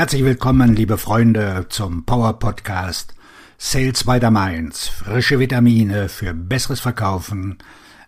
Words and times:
Herzlich 0.00 0.24
willkommen, 0.24 0.74
liebe 0.74 0.96
Freunde, 0.96 1.66
zum 1.68 2.06
Power 2.06 2.38
Podcast 2.38 3.14
Sales 3.58 4.04
by 4.04 4.18
the 4.18 4.30
Mainz. 4.30 4.88
Frische 4.88 5.38
Vitamine 5.38 6.08
für 6.08 6.32
besseres 6.32 6.80
Verkaufen 6.80 7.58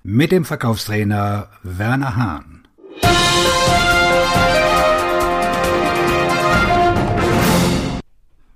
mit 0.03 0.33
dem 0.33 0.47
Verkaufstrainer 0.47 1.51
Werner 1.63 2.17
Hahn. 2.17 2.67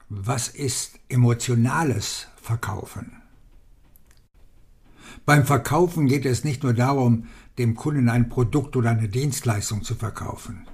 Was 0.09 0.49
ist 0.49 0.99
emotionales 1.11 2.29
Verkaufen? 2.41 3.21
Beim 5.27 5.45
Verkaufen 5.45 6.07
geht 6.07 6.25
es 6.25 6.43
nicht 6.43 6.63
nur 6.63 6.73
darum, 6.73 7.27
dem 7.59 7.75
Kunden 7.75 8.09
ein 8.09 8.31
Produkt 8.31 8.77
oder 8.77 8.93
eine 8.93 9.11
Dienstleistung 9.11 9.83
zu 9.83 9.95
verkaufen. 9.95 10.67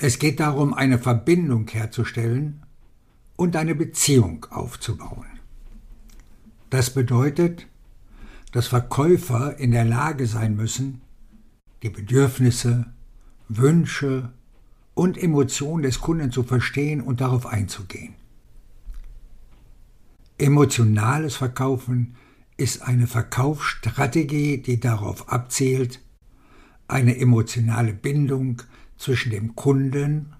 Es 0.00 0.20
geht 0.20 0.38
darum, 0.38 0.74
eine 0.74 1.00
Verbindung 1.00 1.66
herzustellen 1.66 2.62
und 3.34 3.56
eine 3.56 3.74
Beziehung 3.74 4.46
aufzubauen. 4.50 5.26
Das 6.70 6.90
bedeutet, 6.90 7.66
dass 8.52 8.68
Verkäufer 8.68 9.58
in 9.58 9.72
der 9.72 9.84
Lage 9.84 10.28
sein 10.28 10.54
müssen, 10.54 11.00
die 11.82 11.90
Bedürfnisse, 11.90 12.86
Wünsche 13.48 14.32
und 14.94 15.20
Emotionen 15.20 15.82
des 15.82 16.00
Kunden 16.00 16.30
zu 16.30 16.44
verstehen 16.44 17.00
und 17.00 17.20
darauf 17.20 17.46
einzugehen. 17.46 18.14
Emotionales 20.38 21.34
Verkaufen 21.34 22.14
ist 22.56 22.82
eine 22.82 23.08
Verkaufsstrategie, 23.08 24.58
die 24.58 24.78
darauf 24.78 25.28
abzielt, 25.28 26.00
eine 26.86 27.18
emotionale 27.18 27.92
Bindung 27.92 28.62
zwischen 28.98 29.30
dem 29.30 29.54
Kunden 29.54 30.34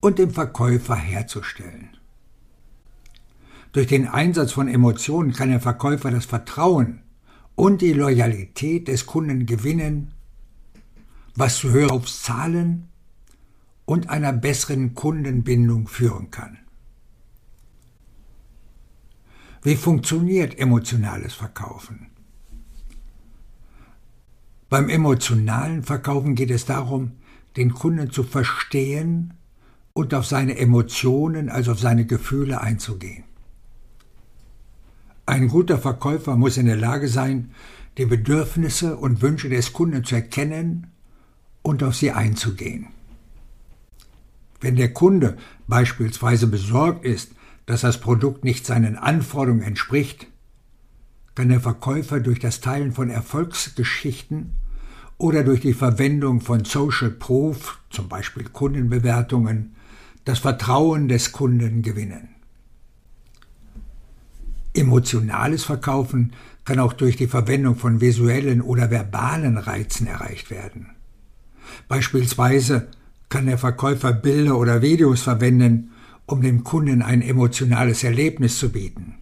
und 0.00 0.18
dem 0.18 0.30
Verkäufer 0.30 0.94
herzustellen. 0.94 1.96
Durch 3.72 3.88
den 3.88 4.06
Einsatz 4.06 4.52
von 4.52 4.68
Emotionen 4.68 5.32
kann 5.32 5.48
der 5.48 5.60
Verkäufer 5.60 6.10
das 6.10 6.26
Vertrauen 6.26 7.02
und 7.56 7.82
die 7.82 7.92
Loyalität 7.92 8.86
des 8.86 9.06
Kunden 9.06 9.46
gewinnen, 9.46 10.12
was 11.34 11.56
zu 11.56 11.70
höheren 11.70 12.04
Zahlen 12.04 12.88
und 13.84 14.10
einer 14.10 14.32
besseren 14.32 14.94
Kundenbindung 14.94 15.88
führen 15.88 16.30
kann. 16.30 16.58
Wie 19.62 19.76
funktioniert 19.76 20.58
emotionales 20.58 21.34
Verkaufen? 21.34 22.08
Beim 24.68 24.88
emotionalen 24.88 25.82
Verkaufen 25.82 26.34
geht 26.34 26.50
es 26.50 26.66
darum, 26.66 27.12
den 27.56 27.72
Kunden 27.72 28.10
zu 28.10 28.22
verstehen 28.22 29.34
und 29.92 30.12
auf 30.12 30.26
seine 30.26 30.58
Emotionen, 30.58 31.48
also 31.48 31.72
auf 31.72 31.80
seine 31.80 32.04
Gefühle 32.04 32.60
einzugehen. 32.60 33.24
Ein 35.26 35.48
guter 35.48 35.78
Verkäufer 35.78 36.36
muss 36.36 36.56
in 36.56 36.66
der 36.66 36.76
Lage 36.76 37.08
sein, 37.08 37.50
die 37.96 38.06
Bedürfnisse 38.06 38.96
und 38.96 39.22
Wünsche 39.22 39.48
des 39.48 39.72
Kunden 39.72 40.04
zu 40.04 40.16
erkennen 40.16 40.88
und 41.62 41.82
auf 41.82 41.94
sie 41.94 42.10
einzugehen. 42.10 42.88
Wenn 44.60 44.76
der 44.76 44.92
Kunde 44.92 45.36
beispielsweise 45.66 46.46
besorgt 46.46 47.04
ist, 47.04 47.32
dass 47.66 47.82
das 47.82 48.00
Produkt 48.00 48.44
nicht 48.44 48.66
seinen 48.66 48.96
Anforderungen 48.96 49.62
entspricht, 49.62 50.26
kann 51.34 51.48
der 51.48 51.60
Verkäufer 51.60 52.20
durch 52.20 52.38
das 52.38 52.60
Teilen 52.60 52.92
von 52.92 53.10
Erfolgsgeschichten 53.10 54.56
oder 55.18 55.44
durch 55.44 55.60
die 55.60 55.74
Verwendung 55.74 56.40
von 56.40 56.64
Social 56.64 57.10
Proof, 57.10 57.78
zum 57.90 58.08
Beispiel 58.08 58.44
Kundenbewertungen, 58.44 59.74
das 60.24 60.38
Vertrauen 60.40 61.08
des 61.08 61.32
Kunden 61.32 61.82
gewinnen. 61.82 62.28
Emotionales 64.74 65.64
Verkaufen 65.64 66.32
kann 66.64 66.80
auch 66.80 66.94
durch 66.94 67.16
die 67.16 67.28
Verwendung 67.28 67.76
von 67.76 68.00
visuellen 68.00 68.60
oder 68.60 68.90
verbalen 68.90 69.56
Reizen 69.56 70.06
erreicht 70.06 70.50
werden. 70.50 70.90
Beispielsweise 71.86 72.88
kann 73.28 73.46
der 73.46 73.58
Verkäufer 73.58 74.12
Bilder 74.12 74.58
oder 74.58 74.82
Videos 74.82 75.22
verwenden, 75.22 75.92
um 76.26 76.40
dem 76.40 76.64
Kunden 76.64 77.02
ein 77.02 77.22
emotionales 77.22 78.02
Erlebnis 78.02 78.58
zu 78.58 78.72
bieten. 78.72 79.16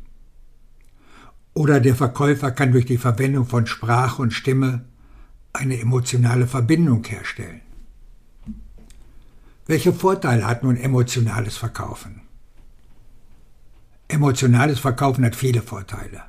Oder 1.54 1.80
der 1.80 1.96
Verkäufer 1.96 2.50
kann 2.50 2.72
durch 2.72 2.86
die 2.86 2.96
Verwendung 2.96 3.46
von 3.46 3.66
Sprache 3.66 4.22
und 4.22 4.32
Stimme 4.32 4.86
eine 5.52 5.78
emotionale 5.78 6.46
Verbindung 6.46 7.04
herstellen. 7.04 7.60
Welche 9.66 9.92
Vorteile 9.92 10.46
hat 10.46 10.62
nun 10.62 10.76
emotionales 10.76 11.56
Verkaufen? 11.56 12.22
Emotionales 14.08 14.80
Verkaufen 14.80 15.24
hat 15.24 15.36
viele 15.36 15.62
Vorteile. 15.62 16.22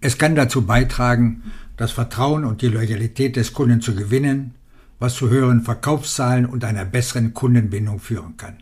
Es 0.00 0.18
kann 0.18 0.34
dazu 0.34 0.64
beitragen, 0.66 1.42
das 1.76 1.92
Vertrauen 1.92 2.44
und 2.44 2.62
die 2.62 2.68
Loyalität 2.68 3.36
des 3.36 3.52
Kunden 3.52 3.80
zu 3.80 3.94
gewinnen, 3.94 4.54
was 4.98 5.14
zu 5.14 5.28
höheren 5.30 5.62
Verkaufszahlen 5.62 6.46
und 6.46 6.64
einer 6.64 6.84
besseren 6.84 7.34
Kundenbindung 7.34 7.98
führen 7.98 8.36
kann. 8.36 8.58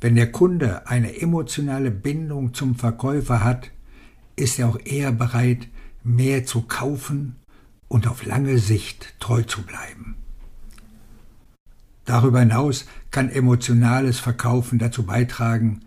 Wenn 0.00 0.16
der 0.16 0.30
Kunde 0.30 0.86
eine 0.86 1.20
emotionale 1.20 1.90
Bindung 1.90 2.54
zum 2.54 2.74
Verkäufer 2.74 3.42
hat, 3.42 3.70
ist 4.36 4.58
er 4.58 4.68
auch 4.68 4.78
eher 4.84 5.12
bereit, 5.12 5.68
mehr 6.02 6.44
zu 6.44 6.62
kaufen 6.62 7.36
und 7.94 8.08
auf 8.08 8.26
lange 8.26 8.58
Sicht 8.58 9.14
treu 9.20 9.42
zu 9.42 9.62
bleiben. 9.62 10.16
Darüber 12.04 12.40
hinaus 12.40 12.86
kann 13.12 13.30
emotionales 13.30 14.18
Verkaufen 14.18 14.80
dazu 14.80 15.04
beitragen, 15.04 15.82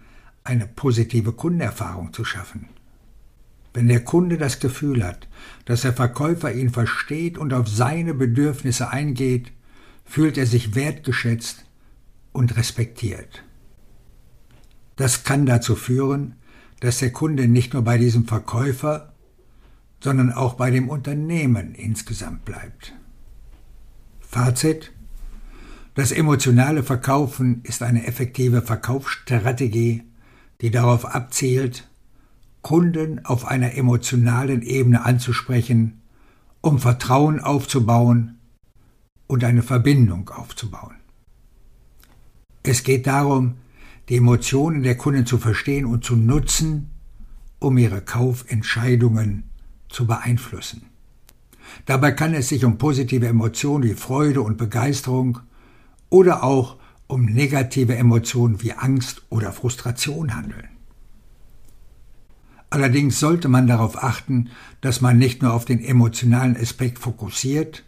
eine 0.46 0.68
positive 0.68 1.34
Kundenerfahrung 1.34 2.14
zu 2.14 2.24
schaffen. 2.24 2.70
Wenn 3.74 3.90
der 3.90 4.06
Kunde 4.06 4.38
das 4.38 4.62
Gefühl 4.62 5.04
hat, 5.04 5.28
dass 5.66 5.82
der 5.82 5.92
Verkäufer 5.92 6.54
ihn 6.54 6.70
versteht 6.70 7.38
und 7.38 7.52
auf 7.52 7.68
seine 7.68 8.14
Bedürfnisse 8.14 8.90
eingeht, 8.90 9.52
fühlt 10.06 10.38
er 10.38 10.46
sich 10.46 10.76
wertgeschätzt 10.76 11.66
und 12.32 12.56
respektiert. 12.56 13.44
Das 14.96 15.26
kann 15.26 15.46
dazu 15.46 15.76
führen, 15.76 16.36
dass 16.80 17.00
der 17.00 17.12
Kunde 17.12 17.50
nicht 17.50 17.74
nur 17.74 17.82
bei 17.82 17.98
diesem 17.98 18.26
Verkäufer, 18.26 19.12
sondern 20.00 20.32
auch 20.32 20.56
bei 20.56 20.72
dem 20.72 20.90
Unternehmen 20.90 21.74
insgesamt 21.76 22.46
bleibt. 22.46 22.94
Fazit 24.20 24.94
Das 25.96 26.12
emotionale 26.12 26.84
Verkaufen 26.84 27.62
ist 27.64 27.82
eine 27.82 28.06
effektive 28.06 28.62
Verkaufsstrategie, 28.62 30.04
die 30.62 30.72
darauf 30.72 31.06
abzielt, 31.06 31.90
Kunden 32.62 33.26
auf 33.26 33.46
einer 33.46 33.76
emotionalen 33.76 34.62
Ebene 34.62 35.06
anzusprechen, 35.06 36.02
um 36.62 36.80
Vertrauen 36.80 37.40
aufzubauen 37.40 38.40
und 39.28 39.44
eine 39.44 39.64
Verbindung 39.64 40.30
aufzubauen. 40.30 40.96
Es 42.64 42.84
geht 42.84 43.08
darum, 43.08 43.56
die 44.10 44.18
Emotionen 44.18 44.84
der 44.84 44.98
Kunden 44.98 45.26
zu 45.26 45.38
verstehen 45.38 45.86
und 45.86 46.04
zu 46.04 46.16
nutzen, 46.16 46.92
um 47.60 47.78
ihre 47.78 48.02
Kaufentscheidungen 48.02 49.44
zu 49.90 50.08
beeinflussen. 50.08 50.90
Dabei 51.86 52.12
kann 52.12 52.34
es 52.34 52.50
sich 52.50 52.66
um 52.66 52.78
positive 52.78 53.28
Emotionen 53.28 53.84
wie 53.84 53.94
Freude 53.94 54.42
und 54.42 54.58
Begeisterung 54.58 55.40
oder 56.10 56.44
auch 56.44 56.78
um 57.08 57.26
negative 57.26 57.96
Emotionen 57.96 58.62
wie 58.62 58.74
Angst 58.74 59.24
oder 59.30 59.52
Frustration 59.54 60.36
handeln. 60.36 60.70
Allerdings 62.70 63.20
sollte 63.20 63.48
man 63.48 63.66
darauf 63.68 64.04
achten, 64.04 64.50
dass 64.82 65.00
man 65.00 65.18
nicht 65.18 65.42
nur 65.42 65.54
auf 65.54 65.64
den 65.64 65.84
emotionalen 65.84 66.58
Aspekt 66.58 67.00
fokussiert 67.00 67.84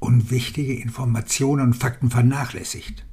und 0.00 0.30
wichtige 0.30 0.74
Informationen 0.74 1.62
und 1.62 1.74
Fakten 1.74 2.10
vernachlässigt. 2.10 3.06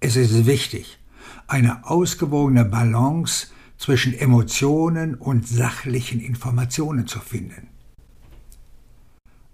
Es 0.00 0.16
ist 0.16 0.46
wichtig, 0.46 0.98
eine 1.46 1.88
ausgewogene 1.88 2.64
Balance 2.64 3.48
zwischen 3.78 4.12
Emotionen 4.12 5.14
und 5.14 5.46
sachlichen 5.46 6.20
Informationen 6.20 7.06
zu 7.06 7.20
finden. 7.20 7.68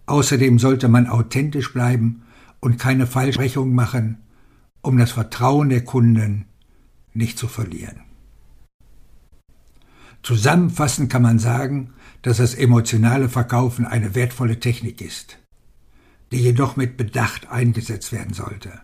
Außerdem 0.07 0.59
sollte 0.59 0.89
man 0.89 1.07
authentisch 1.07 1.73
bleiben 1.73 2.23
und 2.61 2.79
keine 2.79 3.07
Falschsprechung 3.07 3.75
machen, 3.75 4.19
um 4.83 4.99
das 4.99 5.13
Vertrauen 5.13 5.69
der 5.69 5.85
Kunden 5.85 6.47
nicht 7.13 7.39
zu 7.39 7.49
verlieren. 7.49 8.01
Zusammenfassend 10.23 11.11
kann 11.11 11.23
man 11.23 11.39
sagen, 11.39 11.93
dass 12.23 12.39
das 12.39 12.55
emotionale 12.55 13.29
Verkaufen 13.29 13.85
eine 13.85 14.15
wertvolle 14.15 14.59
Technik 14.59 15.03
ist, 15.03 15.39
die 16.33 16.39
jedoch 16.39 16.77
mit 16.77 16.97
Bedacht 16.97 17.51
eingesetzt 17.51 18.11
werden 18.13 18.33
sollte. 18.33 18.81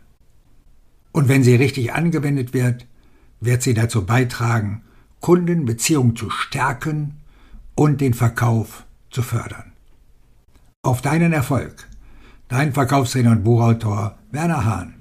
Und 1.13 1.29
wenn 1.29 1.43
sie 1.43 1.55
richtig 1.55 1.95
angewendet 1.95 2.53
wird, 2.53 2.87
wird 3.41 3.63
sie 3.63 3.73
dazu 3.73 4.05
beitragen, 4.05 4.83
Kundenbeziehungen 5.21 6.17
zu 6.17 6.31
stärken 6.31 7.21
und 7.75 8.01
den 8.01 8.15
Verkauf 8.15 8.85
zu 9.11 9.23
fördern. 9.23 9.73
Auf 10.83 11.03
deinen 11.03 11.33
Erfolg. 11.33 11.89
Dein 12.49 12.73
Verkaufstrainer 12.73 13.33
und 13.33 13.45
Buchautor 13.45 14.19
Werner 14.33 14.65
Hahn. 14.65 14.95